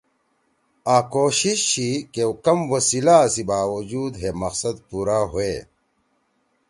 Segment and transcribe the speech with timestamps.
[0.93, 5.55] آں کوشش چھی کہ کم وسیّلا سی باوجود ہے مقصد پُورا ہوئے۔